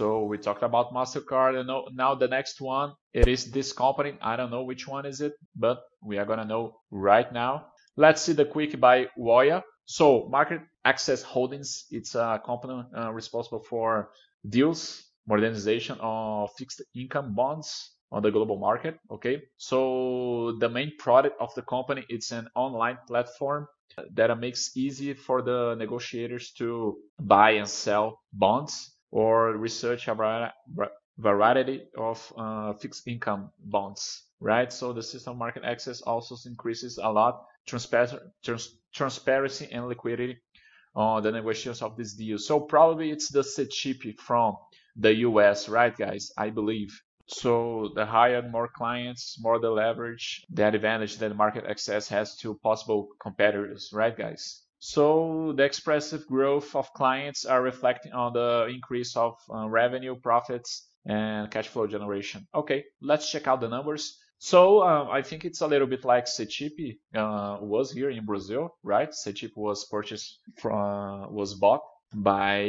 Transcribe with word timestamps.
So 0.00 0.24
we 0.24 0.38
talked 0.38 0.62
about 0.62 0.94
MasterCard 0.94 1.60
and 1.60 1.68
now 1.94 2.14
the 2.14 2.26
next 2.26 2.58
one, 2.58 2.94
it 3.12 3.28
is 3.28 3.50
this 3.50 3.70
company. 3.74 4.14
I 4.22 4.34
don't 4.34 4.50
know 4.50 4.64
which 4.64 4.88
one 4.88 5.04
is 5.04 5.20
it, 5.20 5.34
but 5.54 5.82
we 6.02 6.16
are 6.16 6.24
gonna 6.24 6.46
know 6.46 6.80
right 6.90 7.30
now. 7.30 7.66
Let's 7.98 8.22
see 8.22 8.32
the 8.32 8.46
quick 8.46 8.80
by 8.80 9.08
Voya. 9.18 9.62
So 9.84 10.26
Market 10.30 10.62
Access 10.86 11.20
Holdings, 11.20 11.84
it's 11.90 12.14
a 12.14 12.40
company 12.46 12.82
uh, 12.96 13.12
responsible 13.12 13.62
for 13.62 14.12
deals, 14.48 15.04
modernization 15.28 15.98
of 16.00 16.48
fixed 16.56 16.80
income 16.94 17.34
bonds 17.34 17.90
on 18.10 18.22
the 18.22 18.30
global 18.30 18.58
market. 18.58 18.98
Okay, 19.10 19.42
so 19.58 20.56
the 20.60 20.70
main 20.70 20.92
product 20.98 21.38
of 21.38 21.54
the 21.54 21.62
company 21.62 22.06
it's 22.08 22.30
an 22.30 22.48
online 22.54 22.96
platform 23.06 23.66
that 24.14 24.34
makes 24.40 24.74
easy 24.78 25.12
for 25.12 25.42
the 25.42 25.74
negotiators 25.74 26.52
to 26.52 26.96
buy 27.18 27.50
and 27.50 27.68
sell 27.68 28.18
bonds 28.32 28.96
or 29.10 29.56
research 29.56 30.08
a 30.08 30.52
variety 31.18 31.82
of 31.96 32.32
uh, 32.36 32.72
fixed 32.74 33.06
income 33.06 33.50
bonds, 33.58 34.24
right? 34.40 34.72
So 34.72 34.92
the 34.92 35.02
system 35.02 35.38
MarketAxess 35.38 36.02
also 36.06 36.36
increases 36.48 36.98
a 36.98 37.10
lot 37.10 37.44
trans 37.66 38.68
transparency 38.92 39.68
and 39.70 39.86
liquidity 39.86 40.38
on 40.94 41.22
the 41.22 41.30
negotiations 41.30 41.82
of 41.82 41.96
this 41.96 42.14
deal. 42.14 42.38
So 42.38 42.60
probably 42.60 43.10
it's 43.10 43.30
the 43.30 43.42
CETIP 43.42 44.18
from 44.18 44.56
the 44.96 45.14
US, 45.28 45.68
right, 45.68 45.96
guys? 45.96 46.32
I 46.36 46.50
believe. 46.50 46.90
So 47.26 47.92
the 47.94 48.04
higher, 48.04 48.42
more 48.42 48.66
clients, 48.66 49.38
more 49.40 49.60
the 49.60 49.70
leverage, 49.70 50.44
the 50.50 50.66
advantage 50.66 51.18
that 51.18 51.36
MarketAxess 51.36 52.08
has 52.08 52.36
to 52.38 52.54
possible 52.56 53.08
competitors, 53.22 53.90
right, 53.92 54.16
guys? 54.16 54.62
So 54.80 55.52
the 55.56 55.64
expressive 55.64 56.26
growth 56.26 56.74
of 56.74 56.92
clients 56.94 57.44
are 57.44 57.62
reflecting 57.62 58.12
on 58.12 58.32
the 58.32 58.66
increase 58.72 59.14
of 59.14 59.36
uh, 59.54 59.68
revenue, 59.68 60.16
profits, 60.16 60.88
and 61.04 61.50
cash 61.50 61.68
flow 61.68 61.86
generation. 61.86 62.46
Okay, 62.54 62.84
let's 63.02 63.30
check 63.30 63.46
out 63.46 63.60
the 63.60 63.68
numbers. 63.68 64.18
So 64.38 64.80
uh, 64.80 65.06
I 65.10 65.20
think 65.20 65.44
it's 65.44 65.60
a 65.60 65.66
little 65.66 65.86
bit 65.86 66.06
like 66.06 66.24
CETIP 66.24 66.96
uh, 67.14 67.58
was 67.60 67.92
here 67.92 68.08
in 68.08 68.24
Brazil, 68.24 68.74
right? 68.82 69.10
CETIP 69.10 69.50
was 69.54 69.84
purchased 69.84 70.38
from, 70.58 71.30
was 71.30 71.54
bought 71.54 71.82
by 72.14 72.62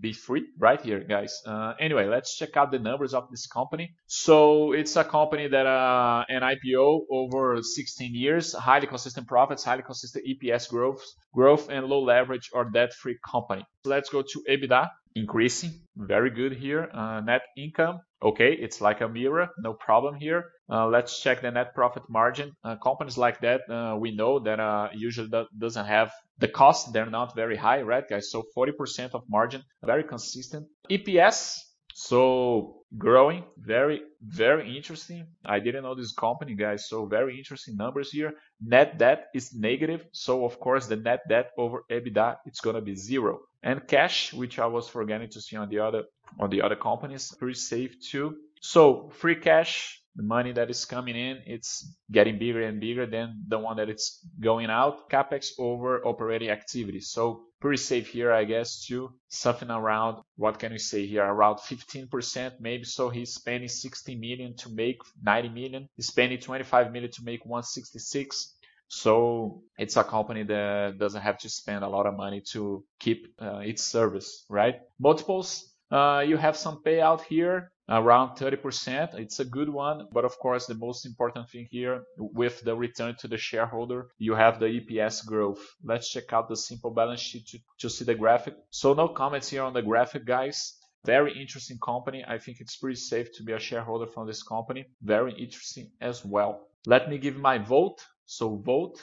B3 0.00 0.42
right 0.58 0.80
here, 0.80 1.00
guys. 1.00 1.42
Uh, 1.46 1.74
anyway, 1.78 2.06
let's 2.06 2.36
check 2.36 2.56
out 2.56 2.70
the 2.70 2.78
numbers 2.78 3.14
of 3.14 3.30
this 3.30 3.46
company. 3.46 3.94
So 4.06 4.72
it's 4.72 4.96
a 4.96 5.04
company 5.04 5.48
that 5.48 5.66
uh, 5.66 6.24
an 6.28 6.42
IPO 6.42 7.02
over 7.10 7.62
16 7.62 8.14
years, 8.14 8.52
highly 8.54 8.86
consistent 8.86 9.26
profits, 9.26 9.64
highly 9.64 9.82
consistent 9.82 10.24
EPS 10.26 10.68
growth, 10.70 11.02
growth 11.34 11.68
and 11.68 11.86
low 11.86 12.02
leverage 12.02 12.50
or 12.52 12.64
debt-free 12.64 13.18
company. 13.30 13.64
So 13.84 13.90
let's 13.90 14.08
go 14.08 14.22
to 14.22 14.44
EBITDA 14.48 14.88
increasing. 15.14 15.72
Very 15.96 16.30
good 16.30 16.52
here. 16.52 16.90
Uh, 16.92 17.20
net 17.20 17.42
income. 17.56 18.00
Okay 18.22 18.52
it's 18.52 18.80
like 18.80 19.00
a 19.00 19.08
mirror. 19.08 19.48
No 19.58 19.74
problem 19.74 20.14
here. 20.14 20.44
Uh, 20.68 20.86
let's 20.88 21.20
check 21.22 21.42
the 21.42 21.50
net 21.50 21.74
profit 21.74 22.02
margin. 22.08 22.52
Uh, 22.64 22.76
companies 22.76 23.18
like 23.18 23.40
that 23.40 23.60
uh, 23.70 23.96
we 23.96 24.14
know 24.14 24.38
that 24.40 24.60
uh, 24.60 24.88
usually 24.94 25.28
that 25.28 25.46
doesn't 25.58 25.86
have 25.86 26.10
the 26.38 26.48
cost. 26.48 26.92
They're 26.92 27.10
not 27.10 27.36
very 27.36 27.56
high 27.56 27.82
right 27.82 28.04
guys? 28.08 28.30
So 28.30 28.44
40% 28.56 29.14
of 29.14 29.22
margin 29.28 29.62
very 29.82 30.04
consistent. 30.04 30.66
Eps 30.90 31.58
so 31.96 32.82
growing, 32.98 33.44
very, 33.56 34.02
very 34.20 34.76
interesting. 34.76 35.28
I 35.44 35.60
didn't 35.60 35.84
know 35.84 35.94
this 35.94 36.12
company, 36.12 36.56
guys. 36.56 36.88
So 36.88 37.06
very 37.06 37.38
interesting 37.38 37.76
numbers 37.76 38.10
here. 38.10 38.34
Net 38.60 38.98
debt 38.98 39.28
is 39.32 39.54
negative. 39.54 40.04
So 40.10 40.44
of 40.44 40.58
course 40.58 40.88
the 40.88 40.96
net 40.96 41.20
debt 41.28 41.52
over 41.56 41.84
EBITDA, 41.88 42.38
it's 42.46 42.60
going 42.60 42.74
to 42.74 42.82
be 42.82 42.96
zero. 42.96 43.42
And 43.62 43.86
cash, 43.86 44.32
which 44.32 44.58
I 44.58 44.66
was 44.66 44.88
forgetting 44.88 45.30
to 45.30 45.40
see 45.40 45.54
on 45.54 45.68
the 45.68 45.78
other, 45.78 46.02
on 46.40 46.50
the 46.50 46.62
other 46.62 46.74
companies, 46.74 47.32
pretty 47.38 47.54
safe 47.54 48.00
too. 48.00 48.38
So 48.60 49.10
free 49.10 49.36
cash, 49.36 50.02
the 50.16 50.22
money 50.22 50.52
that 50.52 50.70
is 50.70 50.84
coming 50.84 51.16
in, 51.16 51.42
it's 51.46 51.92
getting 52.10 52.38
bigger 52.38 52.62
and 52.62 52.80
bigger 52.80 53.06
than 53.06 53.44
the 53.48 53.58
one 53.58 53.76
that 53.76 53.88
it's 53.88 54.24
going 54.40 54.70
out. 54.70 55.10
CapEx 55.10 55.52
over 55.58 56.06
operating 56.06 56.50
activity. 56.50 57.00
So 57.00 57.44
pretty 57.60 57.78
safe 57.78 58.08
here, 58.08 58.32
I 58.32 58.44
guess, 58.44 58.86
too. 58.86 59.12
Something 59.28 59.70
around, 59.70 60.22
what 60.36 60.58
can 60.58 60.72
we 60.72 60.78
say 60.78 61.06
here? 61.06 61.24
Around 61.24 61.56
15% 61.56 62.60
maybe. 62.60 62.84
So 62.84 63.10
he's 63.10 63.34
spending 63.34 63.68
60 63.68 64.14
million 64.16 64.56
to 64.58 64.68
make 64.70 64.98
90 65.22 65.48
million. 65.48 65.88
He's 65.96 66.06
spending 66.06 66.38
25 66.38 66.92
million 66.92 67.10
to 67.12 67.24
make 67.24 67.44
166. 67.44 68.54
So 68.88 69.62
it's 69.78 69.96
a 69.96 70.04
company 70.04 70.44
that 70.44 70.98
doesn't 70.98 71.22
have 71.22 71.38
to 71.38 71.48
spend 71.48 71.84
a 71.84 71.88
lot 71.88 72.06
of 72.06 72.14
money 72.14 72.42
to 72.52 72.84
keep 73.00 73.34
uh, 73.40 73.58
its 73.58 73.82
service, 73.82 74.44
right? 74.48 74.76
Multiples, 75.00 75.73
uh, 75.94 76.20
you 76.26 76.36
have 76.36 76.56
some 76.56 76.82
payout 76.84 77.22
here 77.22 77.70
around 77.88 78.36
30%. 78.36 79.14
It's 79.14 79.38
a 79.38 79.44
good 79.44 79.68
one, 79.68 80.08
but 80.12 80.24
of 80.24 80.36
course, 80.40 80.66
the 80.66 80.74
most 80.74 81.06
important 81.06 81.48
thing 81.50 81.68
here 81.70 82.02
with 82.18 82.62
the 82.62 82.74
return 82.74 83.14
to 83.20 83.28
the 83.28 83.36
shareholder, 83.36 84.08
you 84.18 84.34
have 84.34 84.58
the 84.58 84.66
EPS 84.66 85.24
growth. 85.24 85.62
Let's 85.84 86.10
check 86.10 86.32
out 86.32 86.48
the 86.48 86.56
simple 86.56 86.90
balance 86.90 87.20
sheet 87.20 87.46
to, 87.48 87.58
to 87.78 87.88
see 87.88 88.04
the 88.04 88.16
graphic. 88.16 88.54
So 88.70 88.94
no 88.94 89.06
comments 89.06 89.48
here 89.50 89.62
on 89.62 89.72
the 89.72 89.82
graphic, 89.82 90.24
guys. 90.24 90.74
Very 91.04 91.38
interesting 91.40 91.78
company. 91.78 92.24
I 92.26 92.38
think 92.38 92.60
it's 92.60 92.76
pretty 92.76 92.96
safe 92.96 93.28
to 93.36 93.44
be 93.44 93.52
a 93.52 93.60
shareholder 93.60 94.06
from 94.06 94.26
this 94.26 94.42
company. 94.42 94.86
Very 95.02 95.32
interesting 95.34 95.92
as 96.00 96.24
well. 96.24 96.66
Let 96.86 97.08
me 97.08 97.18
give 97.18 97.36
my 97.36 97.58
vote. 97.58 98.04
So 98.26 98.56
vote. 98.56 98.98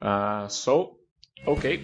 Uh, 0.00 0.48
so 0.48 1.00
Okay, 1.46 1.80